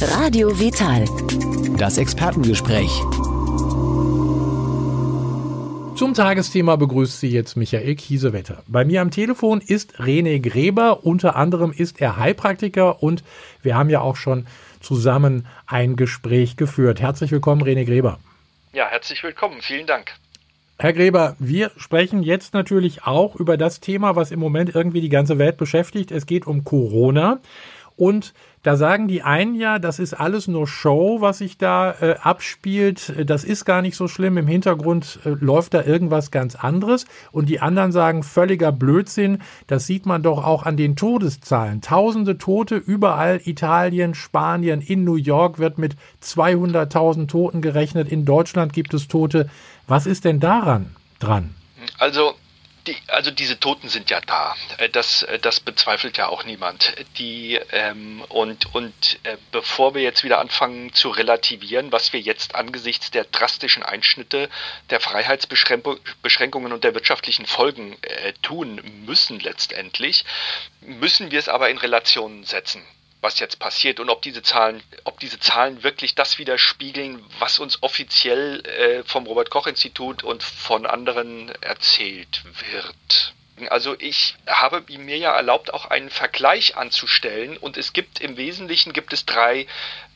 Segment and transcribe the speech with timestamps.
[0.00, 1.04] Radio Vital.
[1.78, 2.90] Das Expertengespräch.
[5.96, 8.62] Zum Tagesthema begrüßt Sie jetzt Michael Kiesewetter.
[8.66, 11.04] Bei mir am Telefon ist René Gräber.
[11.04, 13.22] Unter anderem ist er Heilpraktiker und
[13.62, 14.46] wir haben ja auch schon
[14.80, 17.00] zusammen ein Gespräch geführt.
[17.00, 18.18] Herzlich willkommen, René Gräber.
[18.72, 19.58] Ja, herzlich willkommen.
[19.60, 20.12] Vielen Dank.
[20.76, 25.08] Herr Gräber, wir sprechen jetzt natürlich auch über das Thema, was im Moment irgendwie die
[25.08, 26.10] ganze Welt beschäftigt.
[26.10, 27.40] Es geht um Corona.
[27.96, 28.34] Und
[28.64, 33.14] da sagen die einen ja, das ist alles nur Show, was sich da äh, abspielt.
[33.28, 34.36] Das ist gar nicht so schlimm.
[34.36, 37.04] Im Hintergrund äh, läuft da irgendwas ganz anderes.
[37.30, 39.38] Und die anderen sagen, völliger Blödsinn.
[39.66, 41.82] Das sieht man doch auch an den Todeszahlen.
[41.82, 43.40] Tausende Tote überall.
[43.44, 48.10] Italien, Spanien, in New York wird mit 200.000 Toten gerechnet.
[48.10, 49.48] In Deutschland gibt es Tote.
[49.86, 51.54] Was ist denn daran dran?
[51.98, 52.34] Also
[52.86, 54.54] die, also diese Toten sind ja da.
[54.78, 56.94] Äh, das, äh, das bezweifelt ja auch niemand.
[57.18, 62.54] Die, ähm, und und äh, bevor wir jetzt wieder anfangen zu relativieren, was wir jetzt
[62.54, 64.48] angesichts der drastischen Einschnitte,
[64.90, 70.24] der Freiheitsbeschränkungen und der wirtschaftlichen Folgen äh, tun müssen letztendlich,
[70.80, 72.84] müssen wir es aber in Relationen setzen
[73.24, 77.82] was jetzt passiert und ob diese Zahlen, ob diese Zahlen wirklich das widerspiegeln, was uns
[77.82, 83.34] offiziell äh, vom Robert Koch Institut und von anderen erzählt wird.
[83.70, 88.92] Also ich habe mir ja erlaubt, auch einen Vergleich anzustellen und es gibt im Wesentlichen
[88.92, 89.66] gibt es drei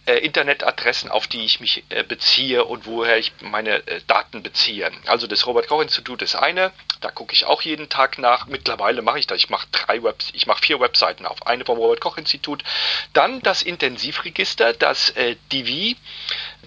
[0.08, 4.90] äh, Internetadressen, auf die ich mich äh, beziehe und woher ich meine äh, Daten beziehe.
[5.06, 8.46] Also das Robert Koch Institut ist eine, da gucke ich auch jeden Tag nach.
[8.46, 9.38] Mittlerweile mache ich das.
[9.38, 11.46] Ich mache drei Webs, ich mache vier Webseiten auf.
[11.46, 12.64] Eine vom Robert Koch Institut,
[13.12, 15.96] dann das Intensivregister, das äh, DIVI,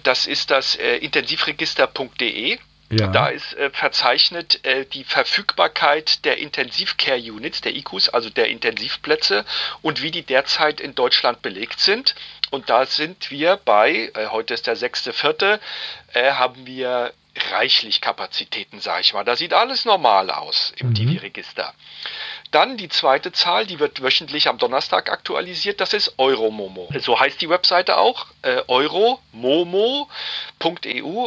[0.04, 2.58] das ist das äh, intensivregister.de.
[2.92, 3.06] Ja.
[3.06, 9.46] Da ist äh, verzeichnet äh, die Verfügbarkeit der Intensivcare Units, der IQs, also der Intensivplätze
[9.80, 12.14] und wie die derzeit in Deutschland belegt sind.
[12.52, 15.58] Und da sind wir bei, äh, heute ist der 6.4.,
[16.12, 17.14] äh, haben wir
[17.50, 19.24] reichlich Kapazitäten, sage ich mal.
[19.24, 20.94] Da sieht alles normal aus im mhm.
[20.94, 21.72] TV-Register.
[22.50, 26.90] Dann die zweite Zahl, die wird wöchentlich am Donnerstag aktualisiert, das ist Euromomo.
[26.98, 30.08] So heißt die Webseite auch, äh, euromomo.eu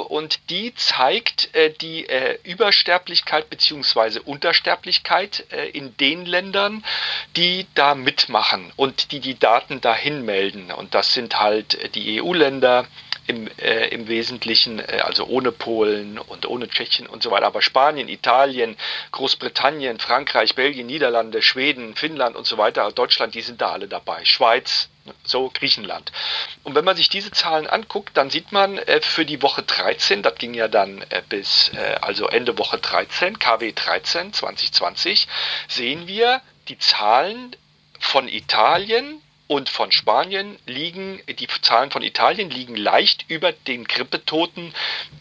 [0.02, 4.20] und die zeigt äh, die äh, Übersterblichkeit bzw.
[4.20, 6.86] Untersterblichkeit äh, in den Ländern,
[7.36, 10.72] die da mitmachen und die die Daten dahin melden.
[10.72, 12.86] Und das sind halt äh, die EU-Länder,
[13.28, 17.62] im, äh, im Wesentlichen, äh, also ohne Polen und ohne Tschechien und so weiter, aber
[17.62, 18.78] Spanien, Italien,
[19.12, 24.24] Großbritannien, Frankreich, Belgien, Niederlande, Schweden, Finnland und so weiter, Deutschland, die sind da alle dabei,
[24.26, 24.90] Schweiz,
[25.24, 26.12] so Griechenland.
[26.64, 30.24] Und wenn man sich diese Zahlen anguckt, dann sieht man äh, für die Woche 13,
[30.24, 35.28] das ging ja dann äh, bis äh, also Ende Woche 13, KW 13 2020,
[35.68, 37.56] sehen wir die Zahlen
[38.00, 44.74] von Italien, und von Spanien liegen, die Zahlen von Italien liegen leicht über den Grippetoten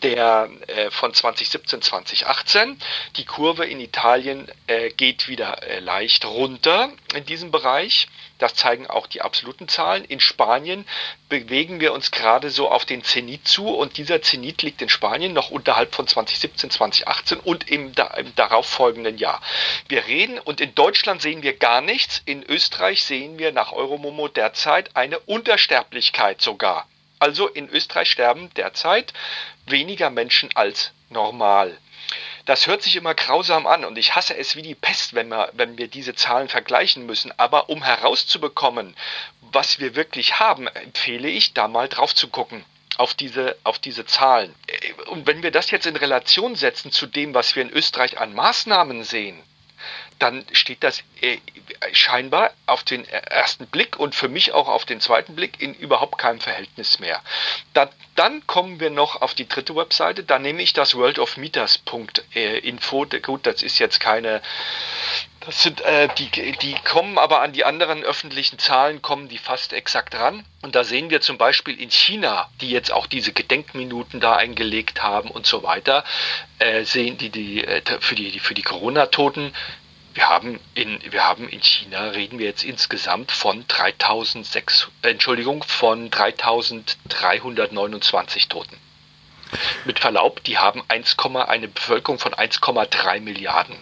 [0.02, 2.78] der äh, von 2017, 2018.
[3.16, 8.08] Die Kurve in Italien äh, geht wieder äh, leicht runter in diesem Bereich.
[8.38, 10.04] Das zeigen auch die absoluten Zahlen.
[10.04, 10.84] In Spanien
[11.28, 15.32] bewegen wir uns gerade so auf den Zenit zu und dieser Zenit liegt in Spanien
[15.32, 19.40] noch unterhalb von 2017, 2018 und im, im darauffolgenden Jahr.
[19.88, 22.22] Wir reden und in Deutschland sehen wir gar nichts.
[22.24, 26.88] In Österreich sehen wir nach Euromomo derzeit eine Untersterblichkeit sogar.
[27.20, 29.12] Also in Österreich sterben derzeit
[29.66, 31.78] weniger Menschen als normal.
[32.46, 35.50] Das hört sich immer grausam an und ich hasse es wie die Pest, wenn wir,
[35.54, 37.32] wenn wir diese Zahlen vergleichen müssen.
[37.38, 38.94] Aber um herauszubekommen,
[39.40, 42.64] was wir wirklich haben, empfehle ich, da mal drauf zu gucken
[42.96, 44.54] auf diese, auf diese Zahlen.
[45.06, 48.34] Und wenn wir das jetzt in Relation setzen zu dem, was wir in Österreich an
[48.34, 49.42] Maßnahmen sehen,
[50.18, 51.38] dann steht das äh,
[51.92, 56.18] scheinbar auf den ersten Blick und für mich auch auf den zweiten Blick in überhaupt
[56.18, 57.20] keinem Verhältnis mehr.
[57.72, 63.06] Da, dann kommen wir noch auf die dritte Webseite, da nehme ich das worldofmeters.info.
[63.22, 64.40] Gut, das ist jetzt keine,
[65.40, 69.72] das sind, äh, die, die kommen aber an die anderen öffentlichen Zahlen, kommen die fast
[69.72, 70.44] exakt ran.
[70.62, 75.02] Und da sehen wir zum Beispiel in China, die jetzt auch diese Gedenkminuten da eingelegt
[75.02, 76.04] haben und so weiter,
[76.58, 79.52] äh, sehen die, die, äh, für die, für die Corona-Toten
[80.14, 86.10] wir haben in, wir haben in China, reden wir jetzt insgesamt von 3006, Entschuldigung, von
[86.10, 88.78] 3329 Toten.
[89.84, 93.76] Mit Verlaub, die haben 1, eine Bevölkerung von 1,3 Milliarden.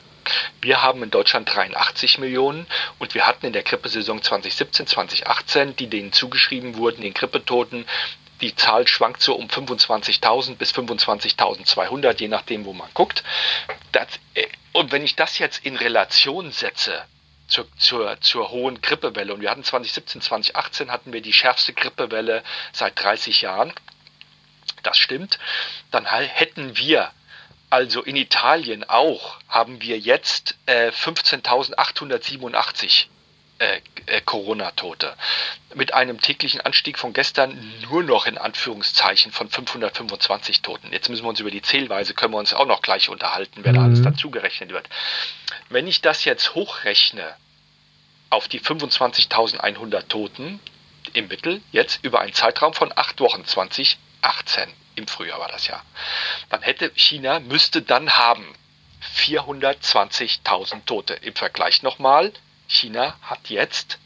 [0.60, 2.66] Wir haben in Deutschland 83 Millionen
[2.98, 7.86] und wir hatten in der Grippesaison 2017, 2018, die denen zugeschrieben wurden, den Grippetoten,
[8.42, 13.22] die Zahl schwankt so um 25.000 bis 25.200, je nachdem, wo man guckt.
[13.92, 17.04] Das, äh, und wenn ich das jetzt in Relation setze
[17.46, 19.34] zur, zur, zur hohen Grippewelle.
[19.34, 22.42] Und wir hatten 2017, 2018 hatten wir die schärfste Grippewelle
[22.72, 23.72] seit 30 Jahren.
[24.82, 25.38] Das stimmt.
[25.90, 27.10] Dann hätten wir
[27.70, 33.06] also in Italien auch, haben wir jetzt äh, 15.887
[33.62, 35.14] äh, äh, Corona-Tote.
[35.74, 40.92] Mit einem täglichen Anstieg von gestern nur noch in Anführungszeichen von 525 Toten.
[40.92, 43.72] Jetzt müssen wir uns über die Zählweise, können wir uns auch noch gleich unterhalten, wer
[43.72, 43.76] mhm.
[43.76, 44.88] da alles dazugerechnet wird.
[45.68, 47.36] Wenn ich das jetzt hochrechne
[48.30, 50.58] auf die 25.100 Toten
[51.12, 55.80] im Mittel, jetzt über einen Zeitraum von acht Wochen, 2018, im Frühjahr war das ja,
[56.48, 58.44] dann hätte China, müsste dann haben
[59.16, 61.14] 420.000 Tote.
[61.14, 62.32] Im Vergleich nochmal,
[62.72, 63.98] China hat jetzt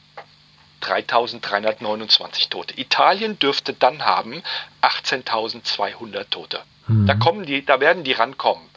[0.83, 2.79] 3.329 Tote.
[2.79, 4.43] Italien dürfte dann haben
[4.83, 6.61] 18.200 Tote.
[6.87, 7.07] Mhm.
[7.07, 8.69] Da kommen die, da werden die rankommen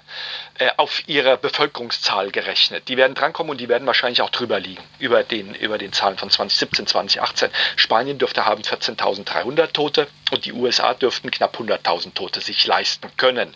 [0.57, 2.88] äh, auf ihre Bevölkerungszahl gerechnet.
[2.88, 6.18] Die werden drankommen und die werden wahrscheinlich auch drüber liegen, über den, über den Zahlen
[6.18, 7.50] von 2017, 2018.
[7.75, 13.53] Spanien dürfte haben 14.300 Tote und die USA dürften knapp 100.000 Tote sich leisten können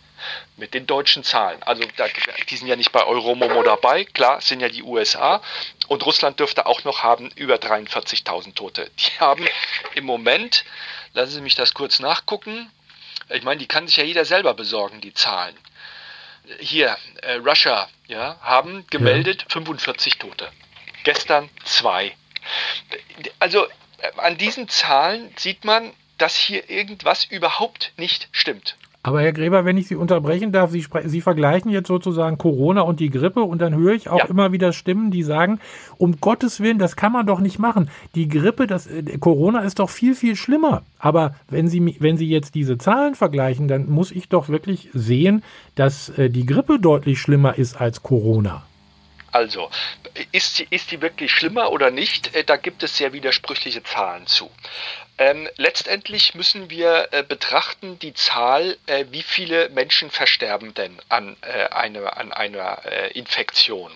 [0.57, 1.61] mit den deutschen Zahlen.
[1.63, 2.05] Also da,
[2.49, 5.41] die sind ja nicht bei Euromomo dabei, klar, sind ja die USA
[5.87, 8.89] und Russland dürfte auch noch haben über 43.000 Tote.
[8.99, 9.45] Die haben
[9.95, 10.65] im Moment,
[11.13, 12.71] lassen Sie mich das kurz nachgucken,
[13.29, 15.55] ich meine, die kann sich ja jeder selber besorgen, die Zahlen.
[16.59, 19.47] Hier, äh, Russia, ja, haben gemeldet ja.
[19.49, 20.51] 45 Tote.
[21.03, 22.15] Gestern zwei.
[23.39, 28.75] Also äh, an diesen Zahlen sieht man, dass hier irgendwas überhaupt nicht stimmt.
[29.05, 33.01] Aber Herr Gräber, wenn ich Sie unterbrechen darf, Sie, Sie vergleichen jetzt sozusagen Corona und
[33.01, 34.25] die Grippe und dann höre ich auch ja.
[34.25, 35.59] immer wieder Stimmen, die sagen,
[35.97, 37.91] um Gottes Willen, das kann man doch nicht machen.
[38.15, 40.83] Die Grippe, das äh, Corona ist doch viel, viel schlimmer.
[40.99, 45.43] Aber wenn Sie, wenn Sie jetzt diese Zahlen vergleichen, dann muss ich doch wirklich sehen,
[45.75, 48.63] dass äh, die Grippe deutlich schlimmer ist als Corona.
[49.33, 49.69] Also,
[50.31, 52.35] ist sie, ist sie wirklich schlimmer oder nicht?
[52.35, 54.49] Äh, da gibt es sehr widersprüchliche Zahlen zu.
[55.17, 61.37] Ähm, letztendlich müssen wir äh, betrachten die Zahl, äh, wie viele Menschen versterben denn an,
[61.41, 63.91] äh, eine, an einer äh, Infektion.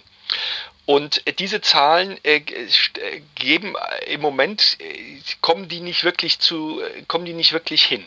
[0.85, 3.75] Und diese Zahlen äh, äh, geben
[4.05, 4.77] im Moment
[5.41, 8.05] kommen die nicht wirklich zu kommen die nicht wirklich hin.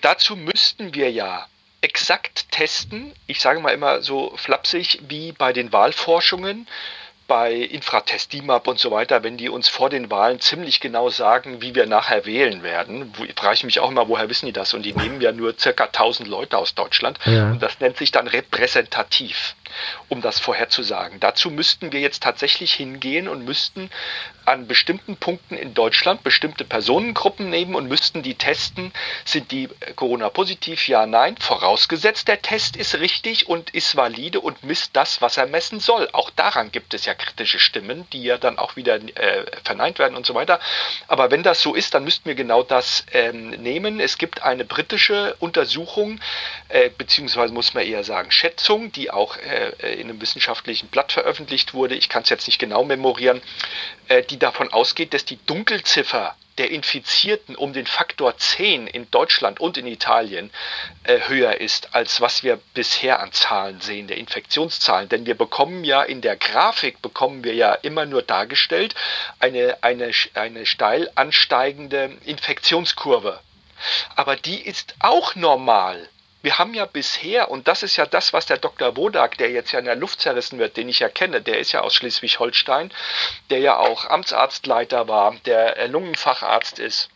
[0.00, 1.46] dazu müssten wir ja
[1.82, 3.14] exakt testen.
[3.26, 6.66] Ich sage mal immer so flapsig wie bei den Wahlforschungen
[7.26, 11.60] bei Infratest, DIMAP und so weiter, wenn die uns vor den Wahlen ziemlich genau sagen,
[11.62, 14.74] wie wir nachher wählen werden, frage ich mich auch immer, woher wissen die das?
[14.74, 17.50] Und die nehmen ja nur circa 1000 Leute aus Deutschland ja.
[17.50, 19.54] und das nennt sich dann repräsentativ
[20.08, 21.20] um das vorherzusagen.
[21.20, 23.90] Dazu müssten wir jetzt tatsächlich hingehen und müssten
[24.44, 28.92] an bestimmten Punkten in Deutschland bestimmte Personengruppen nehmen und müssten die testen,
[29.24, 34.90] sind die Corona-positiv, ja, nein, vorausgesetzt der Test ist richtig und ist valide und misst
[34.94, 36.08] das, was er messen soll.
[36.12, 40.16] Auch daran gibt es ja kritische Stimmen, die ja dann auch wieder äh, verneint werden
[40.16, 40.60] und so weiter.
[41.08, 44.00] Aber wenn das so ist, dann müssten wir genau das ähm, nehmen.
[44.00, 46.20] Es gibt eine britische Untersuchung,
[46.68, 51.12] äh, beziehungsweise muss man eher sagen Schätzung, die auch äh, äh, in einem wissenschaftlichen Blatt
[51.12, 53.40] veröffentlicht wurde, ich kann es jetzt nicht genau memorieren,
[54.08, 59.60] äh, die davon ausgeht, dass die Dunkelziffer der Infizierten um den Faktor 10 in Deutschland
[59.60, 60.50] und in Italien
[61.04, 65.08] äh, höher ist, als was wir bisher an Zahlen sehen, der Infektionszahlen.
[65.08, 68.94] Denn wir bekommen ja in der Grafik, bekommen wir ja immer nur dargestellt,
[69.38, 73.40] eine, eine, eine steil ansteigende Infektionskurve.
[74.14, 76.08] Aber die ist auch normal
[76.42, 78.96] wir haben ja bisher, und das ist ja das, was der Dr.
[78.96, 81.72] Wodak, der jetzt ja in der Luft zerrissen wird, den ich ja kenne, der ist
[81.72, 82.92] ja aus Schleswig-Holstein,
[83.50, 87.08] der ja auch Amtsarztleiter war, der Lungenfacharzt ist.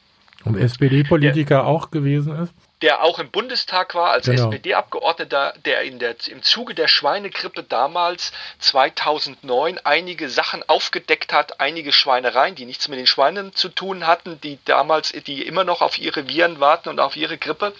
[0.44, 2.54] Und SPD-Politiker auch gewesen ist?
[2.82, 4.44] Der auch im Bundestag war als genau.
[4.44, 11.92] SPD-Abgeordneter, der, in der im Zuge der Schweinegrippe damals 2009 einige Sachen aufgedeckt hat, einige
[11.92, 15.98] Schweinereien, die nichts mit den Schweinen zu tun hatten, die damals, die immer noch auf
[15.98, 17.74] ihre Viren warten und auf ihre Grippe,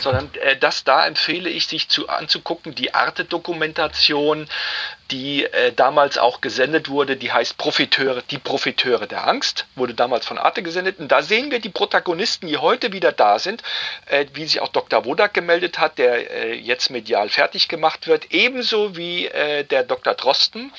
[0.00, 4.48] sondern äh, das da empfehle ich sich zu anzugucken, die Arte-Dokumentation,
[5.10, 10.26] die äh, damals auch gesendet wurde, die heißt Profiteure, die Profiteure der Angst, wurde damals
[10.26, 10.98] von Arte gesendet.
[10.98, 13.62] Und da sehen wir die Protagonisten, die heute wieder da sind,
[14.06, 15.04] äh, wie sich auch Dr.
[15.04, 20.14] Wodak gemeldet hat, der äh, jetzt medial fertig gemacht wird, ebenso wie äh, der Dr.
[20.14, 20.72] Drosten.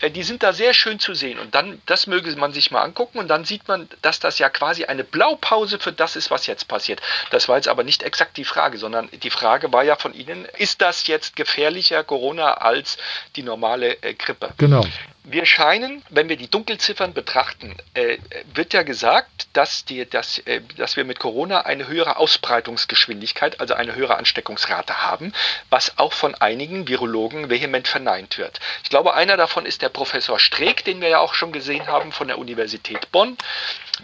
[0.00, 1.38] Äh, die sind da sehr schön zu sehen.
[1.38, 4.50] Und dann, das möge man sich mal angucken und dann sieht man, dass das ja
[4.50, 7.00] quasi eine Blaupause für das ist, was jetzt passiert.
[7.30, 10.44] Das war jetzt aber nicht exakt die Frage, sondern die Frage war ja von Ihnen,
[10.58, 12.98] ist das jetzt gefährlicher Corona als
[13.36, 14.52] die normale normale äh, Grippe.
[14.58, 14.84] Genau.
[15.24, 18.18] Wir scheinen, wenn wir die Dunkelziffern betrachten, äh,
[18.54, 23.74] wird ja gesagt, dass, die, dass, äh, dass wir mit Corona eine höhere Ausbreitungsgeschwindigkeit, also
[23.74, 25.32] eine höhere Ansteckungsrate haben,
[25.70, 28.58] was auch von einigen Virologen vehement verneint wird.
[28.82, 32.10] Ich glaube, einer davon ist der Professor Streeck, den wir ja auch schon gesehen haben
[32.10, 33.36] von der Universität Bonn.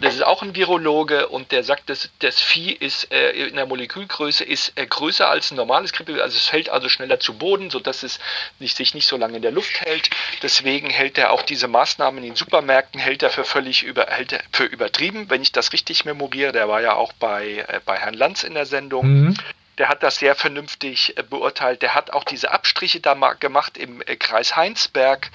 [0.01, 3.65] Das ist auch ein Virologe und der sagt, dass das Vieh ist äh, in der
[3.65, 7.69] Molekülgröße ist äh, größer als ein normales Grippe, also es fällt also schneller zu Boden,
[7.69, 8.19] sodass es
[8.59, 10.09] sich nicht so lange in der Luft hält.
[10.41, 14.33] Deswegen hält er auch diese Maßnahmen in den Supermärkten hält er für völlig über, hält
[14.33, 16.51] er für übertrieben, wenn ich das richtig memoriere.
[16.51, 19.07] Der war ja auch bei, äh, bei Herrn Lanz in der Sendung.
[19.07, 19.35] Mhm
[19.79, 21.81] der hat das sehr vernünftig äh, beurteilt.
[21.81, 25.31] Der hat auch diese Abstriche da gemacht im äh, Kreis Heinsberg,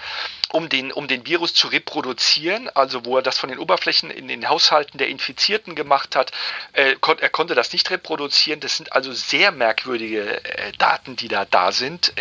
[0.52, 4.28] um den, um den Virus zu reproduzieren, also wo er das von den Oberflächen in
[4.28, 6.30] den Haushalten der Infizierten gemacht hat.
[6.74, 8.60] Äh, er konnte das nicht reproduzieren.
[8.60, 10.42] Das sind also sehr merkwürdige
[10.78, 12.12] Daten, die da da sind,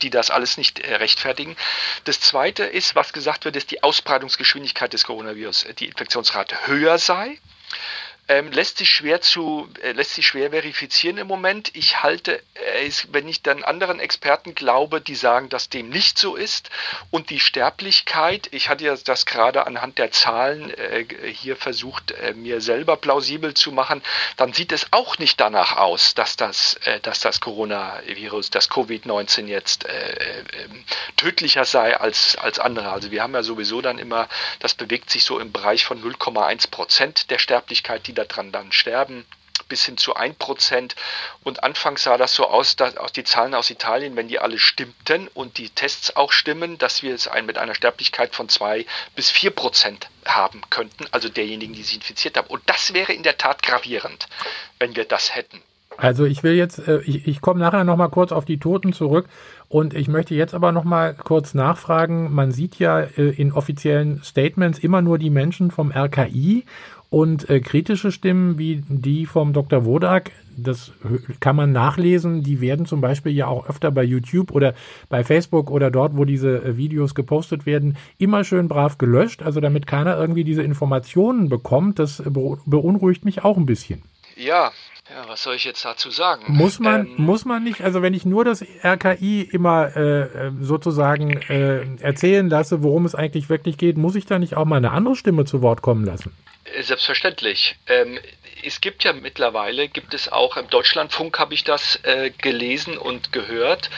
[0.00, 1.56] die das alles nicht rechtfertigen.
[2.04, 7.38] Das Zweite ist, was gesagt wird, dass die Ausbreitungsgeschwindigkeit des Coronavirus, die Infektionsrate höher sei.
[8.32, 11.70] Ähm, lässt sich schwer zu, äh, lässt sich schwer verifizieren im Moment.
[11.74, 16.36] Ich halte äh, wenn ich dann anderen Experten glaube, die sagen, dass dem nicht so
[16.36, 16.70] ist.
[17.10, 22.34] Und die Sterblichkeit, ich hatte ja das gerade anhand der Zahlen äh, hier versucht, äh,
[22.34, 24.02] mir selber plausibel zu machen,
[24.36, 29.46] dann sieht es auch nicht danach aus, dass das, äh, dass das Coronavirus, das Covid-19
[29.46, 30.84] jetzt äh, ähm,
[31.16, 32.90] tödlicher sei als, als andere.
[32.90, 34.28] Also wir haben ja sowieso dann immer,
[34.60, 39.24] das bewegt sich so im Bereich von 0,1 Prozent der Sterblichkeit, die daran dann sterben
[39.68, 40.94] bis hin zu 1%.
[41.44, 44.58] Und anfangs sah das so aus, dass auch die Zahlen aus Italien, wenn die alle
[44.58, 48.84] stimmten und die Tests auch stimmen, dass wir es mit einer Sterblichkeit von 2
[49.16, 52.48] bis 4% haben könnten, also derjenigen, die sich infiziert haben.
[52.48, 54.26] Und das wäre in der Tat gravierend,
[54.78, 55.62] wenn wir das hätten.
[55.96, 59.26] Also ich will jetzt, äh, ich, ich komme nachher nochmal kurz auf die Toten zurück
[59.68, 62.32] und ich möchte jetzt aber nochmal kurz nachfragen.
[62.32, 66.64] Man sieht ja äh, in offiziellen Statements immer nur die Menschen vom RKI
[67.12, 69.84] und äh, kritische Stimmen wie die vom Dr.
[69.84, 70.92] Wodak, das
[71.40, 74.72] kann man nachlesen, die werden zum Beispiel ja auch öfter bei YouTube oder
[75.10, 79.60] bei Facebook oder dort, wo diese äh, Videos gepostet werden, immer schön brav gelöscht, also
[79.60, 81.98] damit keiner irgendwie diese Informationen bekommt.
[81.98, 84.00] Das beunruhigt mich auch ein bisschen.
[84.34, 84.70] Ja,
[85.12, 86.44] ja, was soll ich jetzt dazu sagen?
[86.48, 90.52] Muss man, ähm, muss man nicht, also wenn ich nur das RKI immer äh, äh,
[90.60, 94.76] sozusagen äh, erzählen lasse, worum es eigentlich wirklich geht, muss ich da nicht auch mal
[94.76, 96.34] eine andere Stimme zu Wort kommen lassen?
[96.80, 97.76] Selbstverständlich.
[97.86, 98.18] Ähm,
[98.64, 103.32] es gibt ja mittlerweile, gibt es auch im Deutschlandfunk, habe ich das äh, gelesen und
[103.32, 103.90] gehört,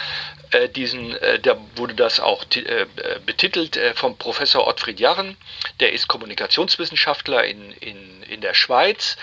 [0.51, 2.87] äh, diesen, äh, da wurde das auch äh,
[3.27, 5.37] betitelt äh, vom Professor Ottfried Jarren,
[5.81, 9.17] der ist Kommunikationswissenschaftler in, in, in der Schweiz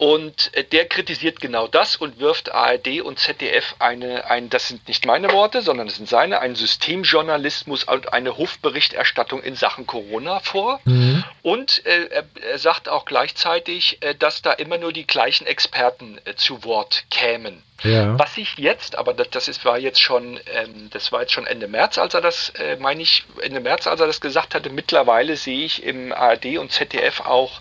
[0.00, 4.88] und äh, der kritisiert genau das und wirft ARD und ZDF eine, ein, das sind
[4.88, 10.40] nicht meine Worte, sondern das sind seine, einen Systemjournalismus und eine Hofberichterstattung in Sachen Corona
[10.40, 10.80] vor.
[10.86, 11.22] Mhm.
[11.42, 16.34] Und äh, er sagt auch gleichzeitig, äh, dass da immer nur die gleichen Experten äh,
[16.34, 17.62] zu Wort kämen.
[17.82, 18.18] Ja.
[18.18, 21.46] Was ich jetzt, aber das, das ist, war jetzt schon, ähm, das war jetzt schon
[21.46, 24.70] Ende März, als er das, äh, meine ich, Ende März, als er das gesagt hatte.
[24.70, 27.60] Mittlerweile sehe ich im ARD und ZDF auch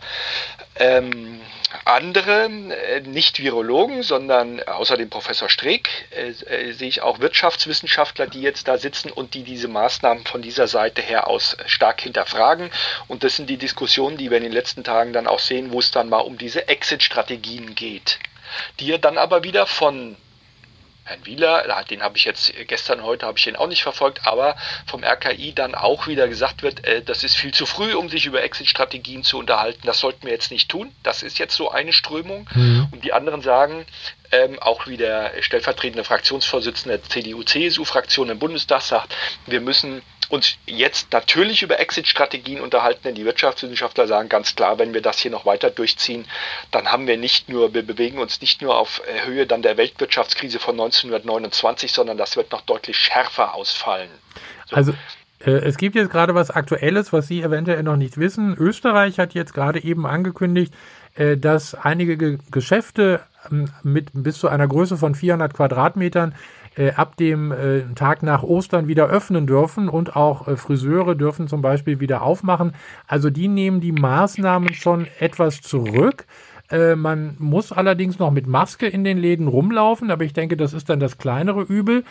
[0.75, 1.41] ähm,
[1.85, 8.27] andere, äh, nicht Virologen, sondern außer dem Professor Streeck äh, äh, sehe ich auch Wirtschaftswissenschaftler,
[8.27, 12.71] die jetzt da sitzen und die diese Maßnahmen von dieser Seite her aus stark hinterfragen.
[13.07, 15.79] Und das sind die Diskussionen, die wir in den letzten Tagen dann auch sehen, wo
[15.79, 18.19] es dann mal um diese Exit-Strategien geht,
[18.79, 20.17] die ja dann aber wieder von
[21.09, 24.55] Herrn Wieler, den habe ich jetzt gestern, heute habe ich den auch nicht verfolgt, aber
[24.85, 28.27] vom RKI dann auch wieder gesagt wird, äh, das ist viel zu früh, um sich
[28.27, 29.81] über Exit-Strategien zu unterhalten.
[29.85, 30.93] Das sollten wir jetzt nicht tun.
[31.01, 32.47] Das ist jetzt so eine Strömung.
[32.53, 32.89] Mhm.
[32.91, 33.87] Und die anderen sagen,
[34.31, 39.15] ähm, auch wie der stellvertretende Fraktionsvorsitzende der CDU-CSU-Fraktion im Bundestag sagt,
[39.47, 44.93] wir müssen uns jetzt natürlich über Exit-Strategien unterhalten, denn die Wirtschaftswissenschaftler sagen ganz klar, wenn
[44.93, 46.25] wir das hier noch weiter durchziehen,
[46.71, 49.77] dann haben wir nicht nur, wir bewegen uns nicht nur auf äh, Höhe dann der
[49.77, 54.09] Weltwirtschaftskrise von 1929, sondern das wird noch deutlich schärfer ausfallen.
[54.67, 54.75] So.
[54.75, 54.93] Also
[55.39, 58.55] äh, es gibt jetzt gerade was Aktuelles, was Sie eventuell noch nicht wissen.
[58.55, 60.73] Österreich hat jetzt gerade eben angekündigt,
[61.15, 63.21] äh, dass einige Geschäfte
[63.51, 66.35] ähm, mit bis zu einer Größe von 400 Quadratmetern
[66.79, 71.47] äh, ab dem äh, Tag nach Ostern wieder öffnen dürfen und auch äh, Friseure dürfen
[71.49, 72.73] zum Beispiel wieder aufmachen.
[73.05, 76.25] Also die nehmen die Maßnahmen schon etwas zurück.
[76.71, 80.73] Äh, man muss allerdings noch mit Maske in den Läden rumlaufen, aber ich denke, das
[80.73, 82.05] ist dann das kleinere Übel.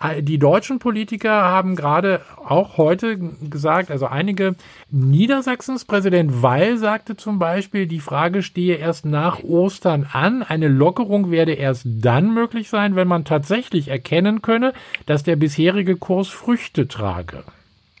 [0.00, 4.54] Äh, die deutschen Politiker haben gerade auch heute gesagt, also einige
[4.90, 10.42] Niedersachsens Präsident Weil sagte zum Beispiel, die Frage stehe erst nach Ostern an.
[10.42, 14.72] Eine Lockerung werde erst dann möglich sein, wenn man tatsächlich erkennen könne,
[15.06, 17.44] dass der bisherige Kurs Früchte trage.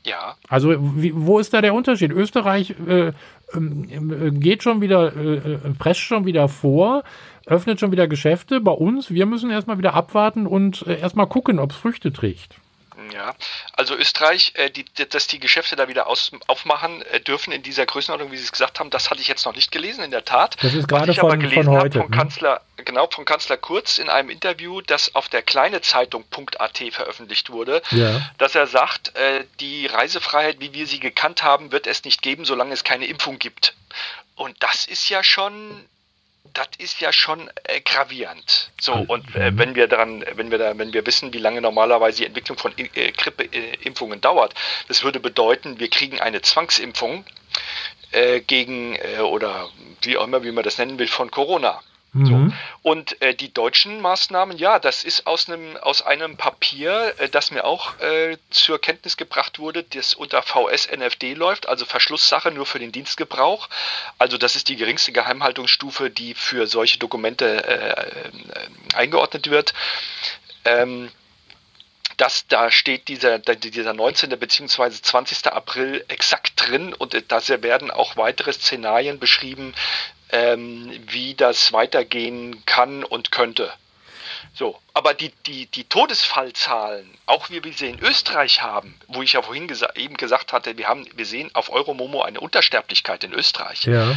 [0.04, 0.34] Ja.
[0.48, 2.10] Also wie, wo ist da der Unterschied?
[2.10, 3.12] Österreich äh,
[3.54, 7.04] ähm, geht schon wieder, äh, äh, presst schon wieder vor,
[7.46, 8.60] öffnet schon wieder Geschäfte.
[8.60, 12.56] Bei uns, wir müssen erstmal wieder abwarten und äh, erstmal gucken, ob es Früchte trägt.
[13.12, 13.34] Ja,
[13.72, 17.86] also Österreich, äh, die, dass die Geschäfte da wieder aus, aufmachen äh, dürfen in dieser
[17.86, 20.24] Größenordnung, wie Sie es gesagt haben, das hatte ich jetzt noch nicht gelesen, in der
[20.24, 20.56] Tat.
[20.62, 22.00] Das ist gerade von, von heute.
[22.00, 22.16] Vom ne?
[22.16, 28.30] Kanzler, genau, von Kanzler Kurz in einem Interview, das auf der kleinezeitung.at veröffentlicht wurde, ja.
[28.38, 32.44] dass er sagt, äh, die Reisefreiheit, wie wir sie gekannt haben, wird es nicht geben,
[32.44, 33.74] solange es keine Impfung gibt.
[34.34, 35.84] Und das ist ja schon
[36.54, 38.70] das ist ja schon äh, gravierend.
[38.80, 42.18] So, und äh, wenn wir daran, wenn wir da, wenn wir wissen, wie lange normalerweise
[42.18, 44.54] die Entwicklung von äh, Grippeimpfungen dauert,
[44.88, 47.24] das würde bedeuten, wir kriegen eine Zwangsimpfung
[48.10, 49.70] äh, gegen äh, oder
[50.02, 51.80] wie auch immer, wie man das nennen will, von Corona.
[52.12, 52.26] Mhm.
[52.26, 52.56] So.
[52.82, 57.50] Und äh, die deutschen Maßnahmen, ja, das ist aus einem, aus einem Papier, äh, das
[57.50, 62.78] mir auch äh, zur Kenntnis gebracht wurde, das unter VS-NFD läuft, also Verschlusssache nur für
[62.78, 63.68] den Dienstgebrauch.
[64.18, 69.72] Also das ist die geringste Geheimhaltungsstufe, die für solche Dokumente äh, äh, eingeordnet wird.
[70.66, 71.10] Ähm,
[72.18, 74.38] das, da steht dieser, dieser 19.
[74.38, 74.90] bzw.
[74.90, 75.46] 20.
[75.46, 79.74] April exakt drin und da werden auch weitere Szenarien beschrieben,
[80.32, 83.72] ähm, wie das weitergehen kann und könnte.
[84.54, 89.34] So, aber die, die, die Todesfallzahlen, auch wie wir sie in Österreich haben, wo ich
[89.34, 93.32] ja vorhin gesa eben gesagt hatte, wir, haben, wir sehen auf Euromomo eine Untersterblichkeit in
[93.32, 93.84] Österreich.
[93.84, 94.16] Ja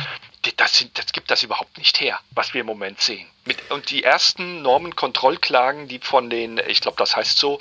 [0.53, 3.27] das, sind, das gibt das überhaupt nicht her, was wir im Moment sehen.
[3.45, 7.59] Mit, und die ersten Normenkontrollklagen, die von den, ich glaube, das heißt so,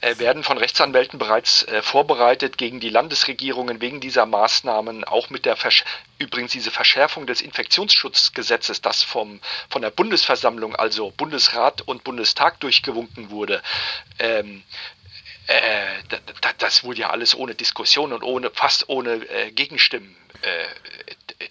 [0.00, 5.44] äh, werden von Rechtsanwälten bereits äh, vorbereitet gegen die Landesregierungen wegen dieser Maßnahmen, auch mit
[5.44, 5.84] der Versch
[6.18, 13.30] übrigens diese Verschärfung des Infektionsschutzgesetzes, das vom, von der Bundesversammlung, also Bundesrat und Bundestag durchgewunken
[13.30, 13.62] wurde.
[14.18, 14.62] Ähm,
[15.46, 16.02] äh,
[16.58, 20.64] das wurde ja alles ohne Diskussion und ohne fast ohne äh, Gegenstimmen äh,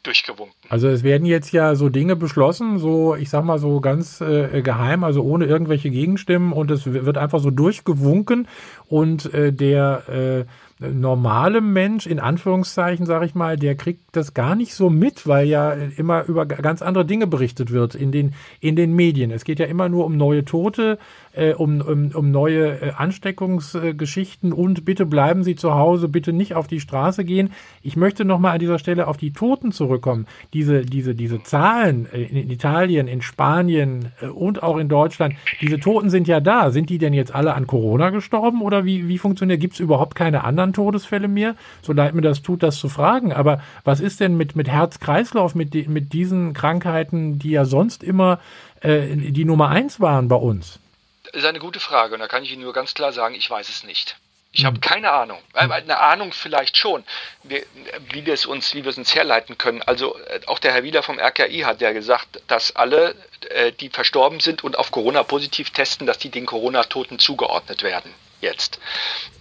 [0.04, 0.56] durchgewunken.
[0.70, 4.62] Also es werden jetzt ja so Dinge beschlossen, so ich sag mal so ganz äh,
[4.62, 8.48] geheim, also ohne irgendwelche Gegenstimmen und es wird einfach so durchgewunken
[8.88, 10.46] und äh, der äh,
[10.80, 15.48] normale Mensch, in Anführungszeichen, sage ich mal, der kriegt das gar nicht so mit, weil
[15.48, 19.32] ja immer über ganz andere Dinge berichtet wird in den, in den Medien.
[19.32, 20.98] Es geht ja immer nur um neue Tote,
[21.34, 26.56] äh, um, um, um neue äh, Ansteckungsgeschichten und bitte bleiben Sie zu Hause, bitte nicht
[26.56, 27.52] auf die Straße gehen.
[27.82, 30.26] Ich möchte nochmal an dieser Stelle auf die Toten zurückkommen.
[30.54, 35.80] Diese, diese, diese Zahlen äh, in Italien, in Spanien äh, und auch in Deutschland, diese
[35.80, 36.72] Toten sind ja da.
[36.72, 39.60] Sind die denn jetzt alle an Corona gestorben oder wie, wie funktioniert?
[39.60, 41.56] Gibt es überhaupt keine anderen Todesfälle mehr?
[41.82, 43.34] So leid mir das tut, das zu fragen.
[43.34, 48.40] Aber was ist denn mit, mit Herz-Kreislauf, mit, mit diesen Krankheiten, die ja sonst immer
[48.80, 50.80] äh, die Nummer eins waren bei uns?
[51.26, 53.50] Das ist eine gute Frage und da kann ich Ihnen nur ganz klar sagen, ich
[53.50, 54.16] weiß es nicht.
[54.54, 54.82] Ich habe hm.
[54.82, 55.40] keine Ahnung.
[55.54, 57.04] Äh, eine Ahnung vielleicht schon,
[57.42, 57.66] wie,
[58.12, 59.82] wie wir es uns, wie wir es uns herleiten können.
[59.82, 63.16] Also äh, auch der Herr Wieler vom RKI hat ja gesagt, dass alle,
[63.50, 68.14] äh, die verstorben sind und auf Corona positiv testen, dass die den Corona-Toten zugeordnet werden
[68.44, 68.80] jetzt.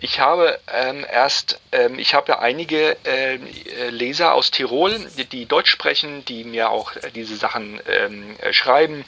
[0.00, 3.36] Ich habe ähm, erst, ähm, ich habe einige äh,
[3.90, 8.52] Leser aus Tirol, die, die, Deutsch sprechen, die mir auch äh, diese Sachen ähm, äh,
[8.54, 9.04] schreiben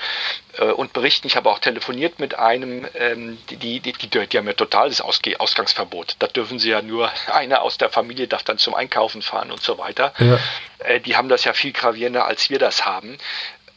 [0.59, 1.27] äh, und berichten.
[1.27, 5.41] Ich habe auch telefoniert mit einem, ähm, die, die, die, die, haben ja totales Ausge
[5.41, 6.17] Ausgangsverbot.
[6.19, 9.63] Da dürfen sie ja nur, einer aus der Familie darf dann zum Einkaufen fahren und
[9.63, 10.13] so weiter.
[10.19, 10.39] Ja.
[10.79, 13.17] Äh, die haben das ja viel gravierender, als wir das haben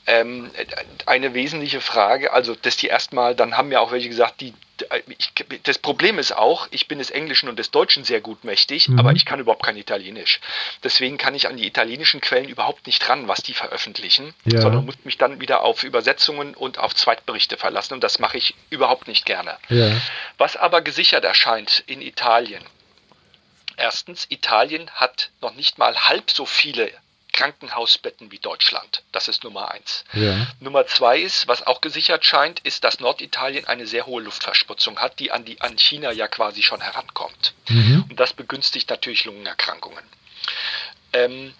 [0.08, 0.50] ähm,
[1.06, 4.54] eine wesentliche Frage, also dass die erstmal, dann haben ja auch welche gesagt, die,
[5.08, 5.32] ich,
[5.64, 9.00] das Problem ist auch, ich bin des Englischen und des Deutschen sehr gut mächtig, mhm.
[9.00, 10.40] aber ich kann überhaupt kein Italienisch.
[10.84, 14.62] Deswegen kann ich an die italienischen Quellen überhaupt nicht ran, was die veröffentlichen, ja.
[14.62, 18.56] sondern muss mich dann wieder auf Übersetzungen und auf Zweitberichte verlassen und das mache ich
[18.70, 19.58] überhaupt nicht gerne.
[19.70, 19.92] Ja.
[20.38, 22.64] Was aber gesichert erscheint in Italien.
[23.78, 26.92] Erstens, Italien hat noch nicht mal halb so viele
[27.38, 29.04] Krankenhausbetten wie Deutschland.
[29.12, 30.04] Das ist Nummer eins.
[30.14, 30.48] Ja.
[30.60, 35.20] Nummer zwei ist, was auch gesichert scheint, ist, dass Norditalien eine sehr hohe Luftverschmutzung hat,
[35.20, 37.54] die an, die, an China ja quasi schon herankommt.
[37.70, 38.06] Mhm.
[38.10, 40.04] Und das begünstigt natürlich Lungenerkrankungen.
[41.14, 41.54] Ähm,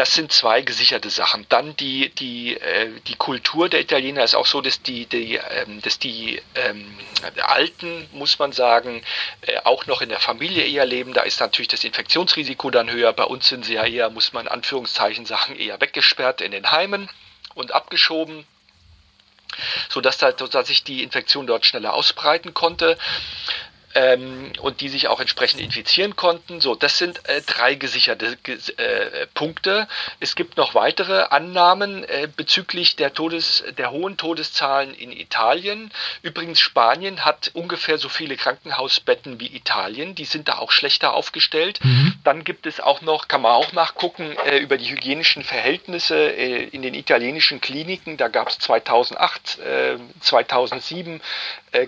[0.00, 1.44] das sind zwei gesicherte Sachen.
[1.50, 5.82] Dann die, die, äh, die Kultur der Italiener ist auch so, dass die, die, ähm,
[5.82, 6.90] dass die ähm,
[7.42, 9.02] Alten, muss man sagen,
[9.42, 11.12] äh, auch noch in der Familie eher leben.
[11.12, 13.12] Da ist natürlich das Infektionsrisiko dann höher.
[13.12, 16.70] Bei uns sind sie ja eher, muss man in Anführungszeichen sagen, eher weggesperrt in den
[16.70, 17.10] Heimen
[17.54, 18.46] und abgeschoben
[19.90, 22.96] sodass, da, dass sich die Infektion dort schneller ausbreiten konnte.
[23.94, 26.60] Ähm, und die sich auch entsprechend infizieren konnten.
[26.60, 29.88] So, das sind äh, drei gesicherte äh, Punkte.
[30.20, 35.90] Es gibt noch weitere Annahmen äh, bezüglich der, Todes, der hohen Todeszahlen in Italien.
[36.22, 40.14] Übrigens, Spanien hat ungefähr so viele Krankenhausbetten wie Italien.
[40.14, 41.80] Die sind da auch schlechter aufgestellt.
[41.82, 42.14] Mhm.
[42.22, 46.64] Dann gibt es auch noch, kann man auch nachgucken, äh, über die hygienischen Verhältnisse äh,
[46.64, 48.16] in den italienischen Kliniken.
[48.16, 49.58] Da gab es 2008,
[50.20, 51.20] 2007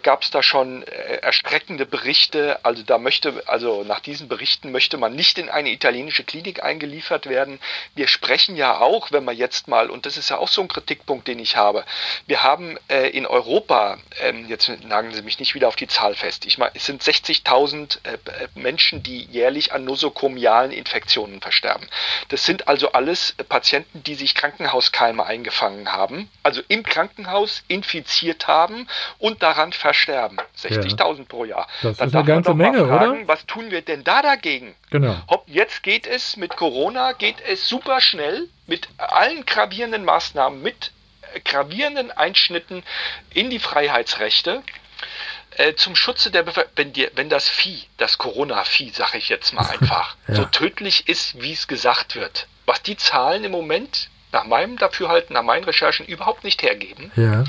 [0.03, 5.14] gab es da schon erschreckende Berichte, also da möchte, also nach diesen Berichten möchte man
[5.14, 7.61] nicht in eine italienische Klinik eingeliefert werden.
[7.94, 10.68] Wir sprechen ja auch, wenn man jetzt mal, und das ist ja auch so ein
[10.68, 11.85] Kritikpunkt, den ich habe,
[12.26, 16.14] wir haben äh, in Europa, ähm, jetzt nageln Sie mich nicht wieder auf die Zahl
[16.14, 18.18] fest, ich meine, es sind 60.000 äh,
[18.55, 21.87] Menschen, die jährlich an nosokomialen Infektionen versterben.
[22.31, 28.88] Das sind also alles Patienten, die sich Krankenhauskeime eingefangen haben, also im Krankenhaus infiziert haben
[29.18, 30.38] und daran versterben.
[30.59, 31.24] 60.000 ja.
[31.28, 31.68] pro Jahr.
[31.83, 33.29] Das Dann ist eine ganze Menge, fragen, oder?
[33.29, 34.75] Was tun wir denn da dagegen?
[34.90, 35.16] Genau.
[35.29, 40.92] Hopp, jetzt geht es mit Corona, geht es super schnell mit allen gravierenden Maßnahmen, mit
[41.45, 42.83] gravierenden Einschnitten
[43.35, 44.62] in die Freiheitsrechte
[45.57, 49.66] äh, zum Schutze der Bevölkerung, wenn, wenn das Vieh, das Corona-Vieh, sage ich jetzt mal
[49.81, 50.35] einfach, ja.
[50.35, 55.35] so tödlich ist, wie es gesagt wird, was die Zahlen im Moment nach meinem Dafürhalten,
[55.35, 57.45] nach meinen Recherchen überhaupt nicht hergeben, ja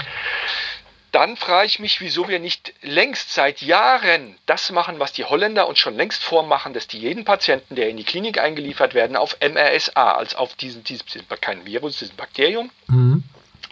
[1.13, 5.67] dann frage ich mich, wieso wir nicht längst seit Jahren das machen, was die Holländer
[5.67, 9.37] uns schon längst vormachen, dass die jeden Patienten, der in die Klinik eingeliefert werden, auf
[9.39, 11.05] MRSA, als auf diesen, diesen
[11.39, 13.23] kein Virus, diesen Bakterium, mhm.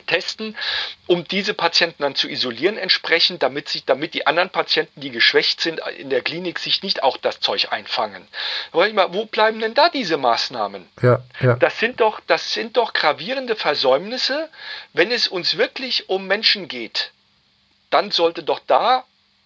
[0.05, 0.55] testen,
[1.07, 5.61] um diese Patienten dann zu isolieren entsprechend, damit sich, damit die anderen Patienten, die geschwächt
[5.61, 8.27] sind in der Klinik, sich nicht auch das Zeug einfangen.
[8.71, 10.87] Mal, wo bleiben denn da diese Maßnahmen?
[11.01, 11.55] Ja, ja.
[11.55, 14.47] Das sind doch, das sind doch gravierende Versäumnisse,
[14.93, 17.11] wenn es uns wirklich um Menschen geht
[17.91, 19.03] dann sollte doch da,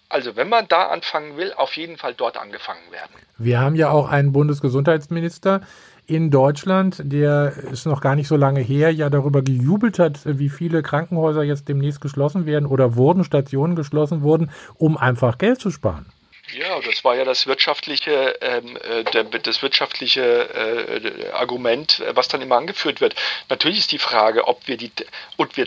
[0.08, 3.12] also wenn man da anfangen will, auf jeden Fall dort angefangen werden.
[3.38, 5.60] Wir haben ja auch einen Bundesgesundheitsminister
[6.06, 10.48] in Deutschland, der ist noch gar nicht so lange her, ja darüber gejubelt hat, wie
[10.48, 15.70] viele Krankenhäuser jetzt demnächst geschlossen werden oder wurden, Stationen geschlossen wurden, um einfach Geld zu
[15.70, 16.06] sparen.
[16.52, 22.56] Ja, das war ja das wirtschaftliche, ähm, äh, das wirtschaftliche äh, Argument, was dann immer
[22.56, 23.16] angeführt wird.
[23.48, 24.92] Natürlich ist die Frage, ob wir die
[25.36, 25.66] und wir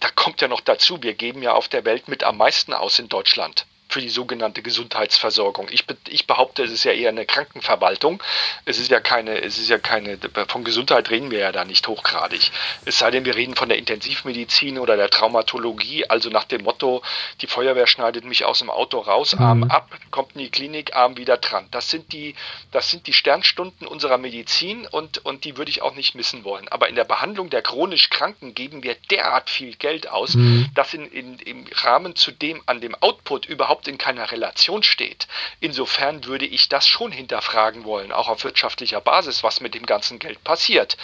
[0.00, 2.98] da kommt ja noch dazu, wir geben ja auf der Welt mit am meisten aus
[2.98, 5.68] in Deutschland für die sogenannte Gesundheitsversorgung.
[5.70, 8.22] Ich, ich, behaupte, es ist ja eher eine Krankenverwaltung.
[8.64, 11.86] Es ist ja keine, es ist ja keine, von Gesundheit reden wir ja da nicht
[11.88, 12.50] hochgradig.
[12.84, 17.02] Es sei denn, wir reden von der Intensivmedizin oder der Traumatologie, also nach dem Motto,
[17.40, 19.42] die Feuerwehr schneidet mich aus dem Auto raus, mhm.
[19.42, 21.66] Arm ab, kommt in die Klinik, Arm wieder dran.
[21.70, 22.34] Das sind die,
[22.70, 26.68] das sind die Sternstunden unserer Medizin und, und die würde ich auch nicht missen wollen.
[26.68, 30.68] Aber in der Behandlung der chronisch Kranken geben wir derart viel Geld aus, mhm.
[30.74, 34.82] dass in, in, im Rahmen zu dem an dem Output überhaupt überhaupt in keiner Relation
[34.82, 35.26] steht.
[35.60, 40.18] Insofern würde ich das schon hinterfragen wollen, auch auf wirtschaftlicher Basis, was mit dem ganzen
[40.18, 40.96] Geld passiert.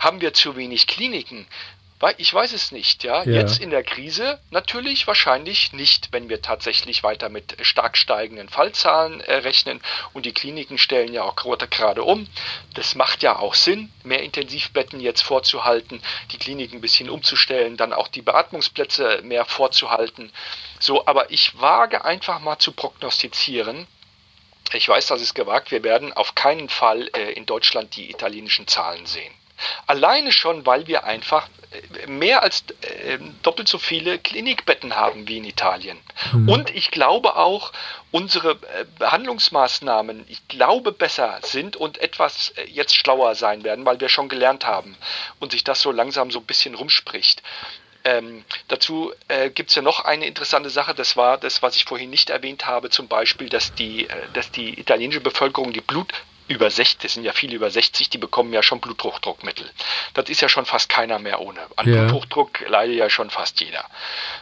[0.00, 1.46] Haben wir zu wenig Kliniken?
[2.18, 3.22] Ich weiß es nicht, ja?
[3.24, 3.40] ja.
[3.40, 9.20] Jetzt in der Krise natürlich wahrscheinlich nicht, wenn wir tatsächlich weiter mit stark steigenden Fallzahlen
[9.20, 9.80] äh, rechnen
[10.12, 12.28] und die Kliniken stellen ja auch gerade um.
[12.74, 16.02] Das macht ja auch Sinn, mehr Intensivbetten jetzt vorzuhalten,
[16.32, 20.30] die Kliniken ein bisschen umzustellen, dann auch die Beatmungsplätze mehr vorzuhalten.
[20.80, 23.86] So, aber ich wage einfach mal zu prognostizieren,
[24.72, 28.66] ich weiß, das ist gewagt, wir werden auf keinen Fall äh, in Deutschland die italienischen
[28.66, 29.32] Zahlen sehen.
[29.86, 35.38] Alleine schon, weil wir einfach äh, mehr als äh, doppelt so viele Klinikbetten haben wie
[35.38, 35.98] in Italien.
[36.32, 36.48] Mhm.
[36.48, 37.72] Und ich glaube auch,
[38.10, 44.00] unsere äh, Behandlungsmaßnahmen, ich glaube, besser sind und etwas äh, jetzt schlauer sein werden, weil
[44.00, 44.96] wir schon gelernt haben
[45.40, 47.42] und sich das so langsam so ein bisschen rumspricht.
[48.06, 51.86] Ähm, dazu äh, gibt es ja noch eine interessante Sache, das war das, was ich
[51.86, 56.12] vorhin nicht erwähnt habe, zum Beispiel, dass die, äh, dass die italienische Bevölkerung die Blut,
[56.48, 59.70] über 60, das sind ja viele über 60, die bekommen ja schon Bluthochdruckmittel.
[60.12, 61.60] Das ist ja schon fast keiner mehr ohne.
[61.76, 62.02] An ja.
[62.02, 63.84] Bluthochdruck leidet ja schon fast jeder.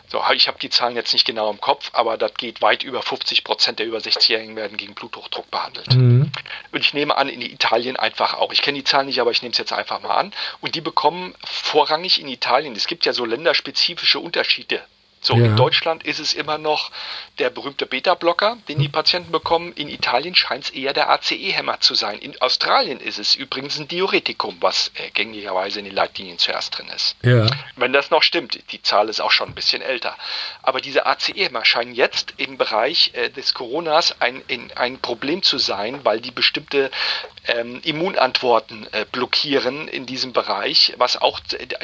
[0.09, 3.03] So, ich habe die Zahlen jetzt nicht genau im Kopf, aber das geht weit über
[3.03, 5.95] 50 Prozent der über 60-Jährigen werden gegen Bluthochdruck behandelt.
[5.95, 6.33] Mhm.
[6.73, 8.53] Und ich nehme an, in Italien einfach auch.
[8.53, 10.33] Ich kenne die Zahlen nicht, aber ich nehme es jetzt einfach mal an.
[10.61, 14.83] Und die bekommen vorrangig in Italien, es gibt ja so länderspezifische Unterschiede
[15.23, 15.47] so, ja.
[15.47, 16.91] in Deutschland ist es immer noch
[17.39, 19.73] der berühmte Beta-Blocker, den die Patienten bekommen.
[19.75, 22.19] In Italien scheint es eher der ACE-Hämmer zu sein.
[22.19, 26.89] In Australien ist es übrigens ein Diuretikum, was äh, gängigerweise in den Leitlinien zuerst drin
[26.89, 27.15] ist.
[27.23, 27.47] Ja.
[27.77, 30.17] Wenn das noch stimmt, die Zahl ist auch schon ein bisschen älter.
[30.61, 35.59] Aber diese ACE-Hämmer scheinen jetzt im Bereich äh, des Coronas ein, in, ein Problem zu
[35.59, 36.91] sein, weil die bestimmte
[37.47, 41.39] ähm, Immunantworten äh, blockieren in diesem Bereich, was auch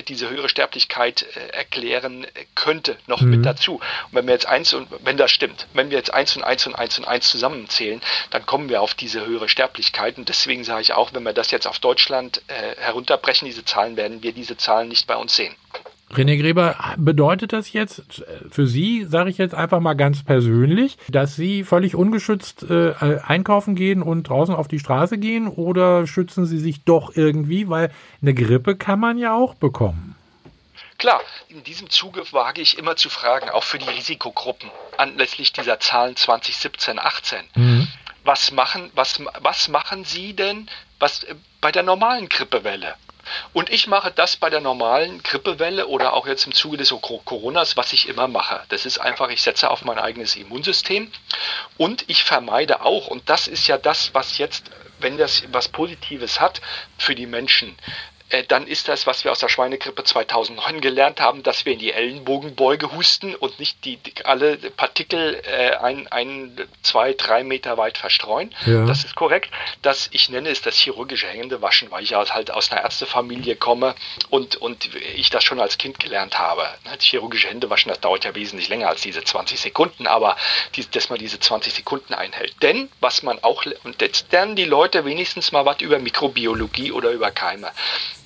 [0.08, 3.36] diese höhere Sterblichkeit äh, erklären könnte, noch mhm.
[3.36, 3.74] mit dazu.
[3.74, 6.66] Und wenn wir jetzt eins und, wenn das stimmt, wenn wir jetzt eins und eins
[6.66, 10.18] und eins und eins zusammenzählen, dann kommen wir auf diese höhere Sterblichkeit.
[10.18, 13.96] Und deswegen sage ich auch, wenn wir das jetzt auf Deutschland äh, herunterbrechen, diese Zahlen,
[13.96, 15.54] werden wir diese Zahlen nicht bei uns sehen.
[16.14, 21.36] René Gräber, bedeutet das jetzt für Sie, sage ich jetzt einfach mal ganz persönlich, dass
[21.36, 22.94] Sie völlig ungeschützt äh,
[23.26, 27.90] einkaufen gehen und draußen auf die Straße gehen oder schützen Sie sich doch irgendwie, weil
[28.22, 30.07] eine Grippe kann man ja auch bekommen?
[30.98, 35.78] Klar, in diesem Zuge wage ich immer zu fragen, auch für die Risikogruppen, anlässlich dieser
[35.78, 37.48] Zahlen 2017, 18.
[37.54, 37.88] Mhm.
[38.24, 42.96] Was machen, was, was machen Sie denn was, äh, bei der normalen Grippewelle?
[43.52, 47.76] Und ich mache das bei der normalen Grippewelle oder auch jetzt im Zuge des Coronas,
[47.76, 48.62] was ich immer mache.
[48.70, 51.12] Das ist einfach, ich setze auf mein eigenes Immunsystem
[51.76, 56.40] und ich vermeide auch, und das ist ja das, was jetzt, wenn das was Positives
[56.40, 56.60] hat
[56.96, 57.76] für die Menschen,
[58.30, 61.78] äh, dann ist das, was wir aus der Schweinegrippe 2009 gelernt haben, dass wir in
[61.78, 67.76] die Ellenbogenbeuge husten und nicht die, die alle Partikel äh, ein, ein, zwei, drei Meter
[67.78, 68.54] weit verstreuen.
[68.66, 68.84] Ja.
[68.84, 69.50] Das ist korrekt.
[69.82, 73.94] Das, ich nenne es das chirurgische Händewaschen, weil ich halt aus einer Ärztefamilie komme
[74.30, 76.68] und, und ich das schon als Kind gelernt habe.
[76.84, 80.36] Das chirurgische Händewaschen, das dauert ja wesentlich länger als diese 20 Sekunden, aber
[80.76, 82.54] die, dass man diese 20 Sekunden einhält.
[82.62, 87.10] Denn, was man auch, und jetzt lernen die Leute wenigstens mal was über Mikrobiologie oder
[87.10, 87.70] über Keime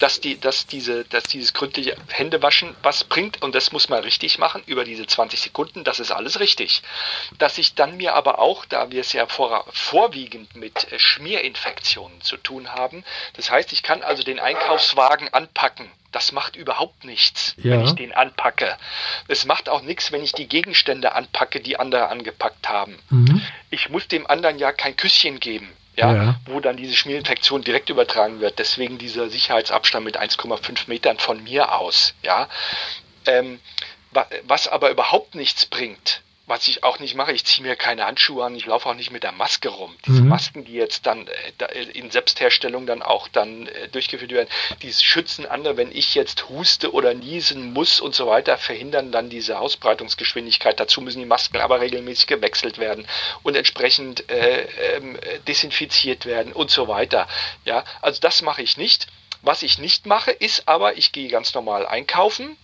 [0.02, 4.36] dass, die, dass, diese, dass dieses gründliche Händewaschen was bringt und das muss man richtig
[4.36, 6.82] machen über diese 20 Sekunden, das ist alles richtig.
[7.38, 12.20] Dass ich dann mir aber auch, da wir es ja vor, vorwiegend mit äh, Schmierinfektionen
[12.20, 17.54] zu tun haben, das heißt, ich kann also den Einkaufswagen anpacken das macht überhaupt nichts,
[17.56, 17.72] ja.
[17.72, 18.76] wenn ich den anpacke.
[19.28, 22.98] Es macht auch nichts, wenn ich die Gegenstände anpacke, die andere angepackt haben.
[23.10, 23.42] Mhm.
[23.70, 27.90] Ich muss dem anderen ja kein Küsschen geben ja, ja, wo dann diese Schmierinfektion direkt
[27.90, 28.58] übertragen wird.
[28.58, 32.14] Deswegen dieser Sicherheitsabstand mit 1,5 Metern von mir aus.
[32.22, 32.48] Ja,
[33.26, 33.60] ähm,
[34.44, 38.44] was aber überhaupt nichts bringt, was ich auch nicht mache, ich ziehe mir keine Handschuhe
[38.44, 39.96] an, ich laufe auch nicht mit der Maske rum.
[40.06, 40.28] Diese mhm.
[40.28, 44.48] Masken, die jetzt dann äh, in Selbstherstellung dann auch dann äh, durchgeführt werden,
[44.82, 49.30] die schützen andere, wenn ich jetzt huste oder niesen muss und so weiter, verhindern dann
[49.30, 50.80] diese Ausbreitungsgeschwindigkeit.
[50.80, 53.06] Dazu müssen die Masken aber regelmäßig gewechselt werden
[53.44, 57.28] und entsprechend äh, äh, desinfiziert werden und so weiter.
[57.64, 59.06] Ja, also das mache ich nicht.
[59.44, 62.56] Was ich nicht mache, ist aber, ich gehe ganz normal einkaufen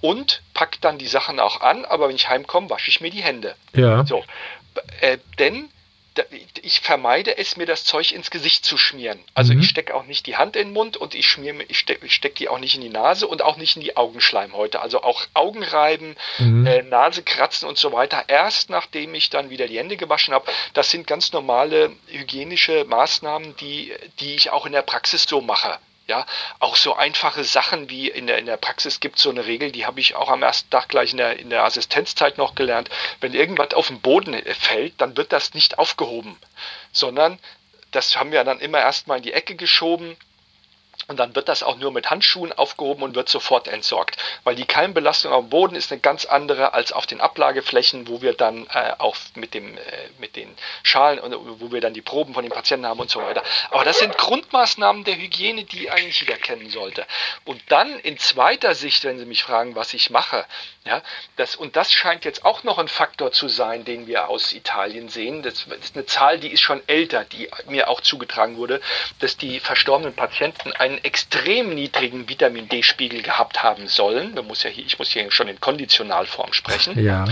[0.00, 3.22] und pack dann die Sachen auch an, aber wenn ich heimkomme, wasche ich mir die
[3.22, 3.54] Hände.
[3.74, 4.04] Ja.
[4.04, 4.24] So.
[5.00, 5.68] Äh, denn
[6.62, 9.18] ich vermeide es, mir das Zeug ins Gesicht zu schmieren.
[9.34, 9.60] Also mhm.
[9.60, 12.34] ich stecke auch nicht die Hand in den Mund und ich schmier, ich stecke steck
[12.36, 14.80] die auch nicht in die Nase und auch nicht in die Augenschleimhäute.
[14.80, 16.66] Also auch Augen reiben, mhm.
[16.66, 18.24] äh, Nase kratzen und so weiter.
[18.28, 20.50] Erst nachdem ich dann wieder die Hände gewaschen habe.
[20.74, 25.78] Das sind ganz normale hygienische Maßnahmen, die, die ich auch in der Praxis so mache.
[26.08, 26.24] Ja,
[26.58, 29.72] auch so einfache Sachen wie in der, in der Praxis gibt es so eine Regel,
[29.72, 32.88] die habe ich auch am ersten Tag gleich in der, in der Assistenzzeit noch gelernt.
[33.20, 36.38] Wenn irgendwas auf den Boden fällt, dann wird das nicht aufgehoben,
[36.92, 37.38] sondern
[37.90, 40.16] das haben wir dann immer erstmal in die Ecke geschoben
[41.08, 44.16] und dann wird das auch nur mit Handschuhen aufgehoben und wird sofort entsorgt.
[44.44, 48.34] Weil die Keimbelastung am Boden ist eine ganz andere als auf den Ablageflächen, wo wir
[48.34, 49.80] dann äh, auch mit, dem, äh,
[50.18, 53.22] mit den Schalen, und wo wir dann die Proben von den Patienten haben und so
[53.22, 53.42] weiter.
[53.70, 57.06] Aber das sind Grundmaßnahmen der Hygiene, die eigentlich jeder kennen sollte.
[57.44, 60.44] Und dann in zweiter Sicht, wenn Sie mich fragen, was ich mache,
[60.88, 61.02] ja,
[61.36, 65.10] das, und das scheint jetzt auch noch ein Faktor zu sein, den wir aus Italien
[65.10, 65.42] sehen.
[65.42, 68.80] Das, ist eine Zahl, die ist schon älter, die mir auch zugetragen wurde,
[69.20, 74.34] dass die verstorbenen Patienten einen extrem niedrigen Vitamin D-Spiegel gehabt haben sollen.
[74.34, 76.98] Man muss ja hier, ich muss hier schon in Konditionalform sprechen.
[77.04, 77.26] Ja.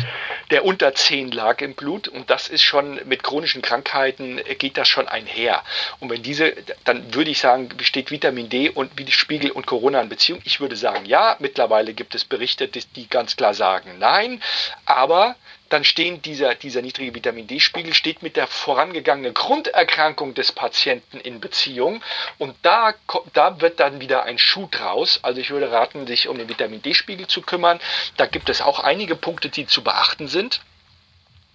[0.51, 4.89] Der unter 10 lag im Blut und das ist schon mit chronischen Krankheiten geht das
[4.89, 5.63] schon einher.
[6.01, 6.55] Und wenn diese,
[6.85, 10.41] dann würde ich sagen, besteht Vitamin D und Spiegel und Corona in Beziehung.
[10.45, 14.41] Ich würde sagen, ja, mittlerweile gibt es Berichte, die ganz klar sagen nein,
[14.85, 15.37] aber
[15.69, 21.41] dann stehen dieser, dieser niedrige Vitamin D-Spiegel steht mit der vorangegangenen Grunderkrankung des Patienten in
[21.41, 22.03] Beziehung
[22.39, 22.95] und da,
[23.33, 25.21] da wird dann wieder ein Schuh draus.
[25.23, 27.81] Also ich würde raten, sich um den Vitamin D-Spiegel zu kümmern.
[28.17, 30.61] Da gibt es auch einige Punkte, die zu beachten sind.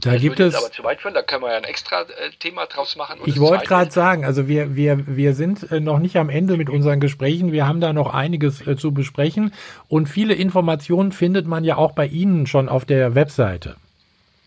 [0.02, 0.56] Da das gibt es.
[0.56, 3.20] aber zu weit führen, da können wir ja ein extra äh, Thema draus machen.
[3.26, 6.72] ich wollte gerade sagen, also wir, wir, wir sind äh, noch nicht am Ende mit
[6.72, 7.52] unseren Gesprächen.
[7.52, 9.54] Wir haben da noch einiges äh, zu besprechen.
[9.88, 13.76] Und viele Informationen findet man ja auch bei Ihnen schon auf der Webseite.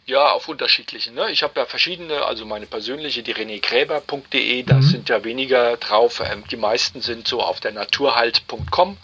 [0.07, 1.15] Ja, auf unterschiedlichen.
[1.15, 1.31] Ne?
[1.31, 4.83] Ich habe ja verschiedene, also meine persönliche, die renegräber.de, da mhm.
[4.83, 6.21] sind ja weniger drauf.
[6.21, 8.99] Ähm, die meisten sind so auf der naturhalt.com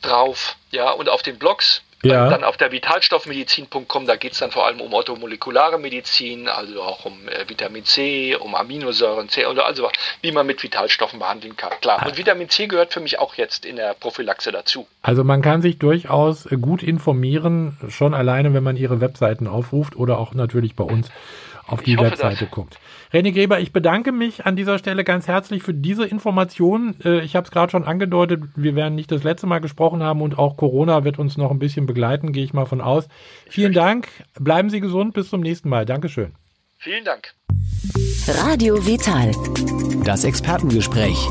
[0.00, 0.56] drauf.
[0.72, 2.28] Ja, und auf den Blogs Ja.
[2.28, 7.04] Dann auf der vitalstoffmedizin.com, da geht es dann vor allem um orthomolekulare Medizin, also auch
[7.04, 9.88] um äh, Vitamin C, um Aminosäuren, C, also
[10.20, 11.72] wie man mit Vitalstoffen behandeln kann.
[11.80, 11.98] Klar.
[12.02, 12.06] Ah.
[12.06, 14.86] Und Vitamin C gehört für mich auch jetzt in der Prophylaxe dazu.
[15.02, 20.18] Also man kann sich durchaus gut informieren, schon alleine, wenn man ihre Webseiten aufruft oder
[20.18, 21.08] auch natürlich bei uns
[21.72, 22.50] auf die Webseite das.
[22.50, 22.78] guckt.
[23.12, 26.96] René Gräber, ich bedanke mich an dieser Stelle ganz herzlich für diese Informationen.
[27.04, 30.22] Äh, ich habe es gerade schon angedeutet, wir werden nicht das letzte Mal gesprochen haben
[30.22, 33.08] und auch Corona wird uns noch ein bisschen begleiten, gehe ich mal von aus.
[33.48, 34.08] Vielen Dank,
[34.38, 35.84] bleiben Sie gesund, bis zum nächsten Mal.
[35.84, 36.32] Dankeschön.
[36.78, 37.34] Vielen Dank.
[38.26, 39.32] Radio Vital.
[40.04, 41.28] Das Expertengespräch.